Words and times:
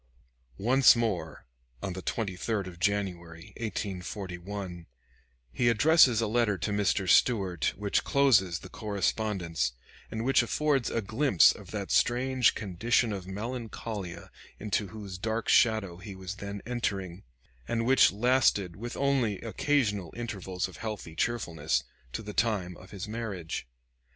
Once 0.57 0.95
more, 0.95 1.45
on 1.83 1.93
the 1.93 2.01
23d 2.01 2.65
of 2.65 2.79
January, 2.79 3.53
1841, 3.57 4.87
he 5.51 5.69
addresses 5.69 6.19
a 6.19 6.25
letter 6.25 6.57
to 6.57 6.71
Mr. 6.71 7.07
Stuart, 7.07 7.65
which 7.77 8.03
closes 8.03 8.57
the 8.57 8.69
correspondence, 8.69 9.73
and 10.09 10.25
which 10.25 10.41
affords 10.41 10.89
a 10.89 11.03
glimpse 11.03 11.51
of 11.53 11.69
that 11.69 11.91
strange 11.91 12.55
condition 12.55 13.13
of 13.13 13.27
melancholia 13.27 14.31
into 14.57 14.87
whose 14.87 15.19
dark 15.19 15.47
shadow 15.47 15.97
he 15.97 16.15
was 16.15 16.37
then 16.37 16.63
entering, 16.65 17.21
and 17.67 17.85
which 17.85 18.11
lasted, 18.11 18.75
with 18.75 18.97
only 18.97 19.37
occasional 19.41 20.11
intervals 20.17 20.67
of 20.67 20.77
healthy 20.77 21.15
cheerfulness, 21.15 21.83
to 22.11 22.23
the 22.23 22.33
time 22.33 22.75
of 22.77 22.89
his 22.89 23.07
marriage. 23.07 23.67